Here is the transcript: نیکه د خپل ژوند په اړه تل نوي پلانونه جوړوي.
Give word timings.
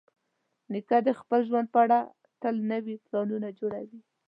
نیکه 0.71 0.97
د 1.07 1.09
خپل 1.19 1.39
ژوند 1.49 1.67
په 1.73 1.79
اړه 1.85 1.99
تل 2.41 2.55
نوي 2.71 2.95
پلانونه 3.05 3.49
جوړوي. 3.59 3.99